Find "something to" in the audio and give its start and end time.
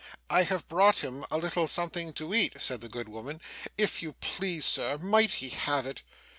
1.67-2.33